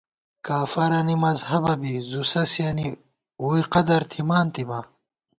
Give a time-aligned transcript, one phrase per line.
[0.47, 2.89] کافَرَنی مذہَبہ بی، زُو سَسِیَنی
[3.43, 4.79] ووئی قدر تھِمانتِبا